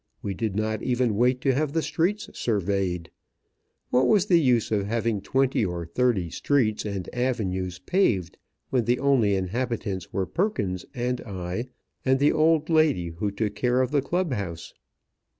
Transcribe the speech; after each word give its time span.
We 0.23 0.33
did 0.33 0.55
not 0.55 0.81
even 0.81 1.15
wait 1.15 1.41
to 1.41 1.53
have 1.53 1.73
the 1.73 1.83
streets 1.83 2.27
surveyed. 2.33 3.11
What 3.91 4.07
was 4.07 4.25
the 4.25 4.41
use 4.41 4.71
of 4.71 4.87
having 4.87 5.21
twenty 5.21 5.63
or 5.63 5.85
thirty 5.85 6.31
streets 6.31 6.85
and 6.85 7.07
avenues 7.13 7.77
paved 7.77 8.39
when 8.71 8.85
the 8.85 8.97
only 8.97 9.35
inhabitants 9.35 10.11
were 10.11 10.25
Perkins 10.25 10.85
and 10.95 11.21
I 11.21 11.67
and 12.03 12.17
the 12.17 12.31
old 12.31 12.67
lady 12.67 13.09
who 13.09 13.29
took 13.29 13.53
care 13.53 13.79
of 13.79 13.91
the 13.91 14.01
Club 14.01 14.33
house? 14.33 14.73